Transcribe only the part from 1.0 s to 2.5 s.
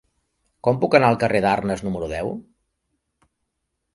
al carrer d'Arnes número deu?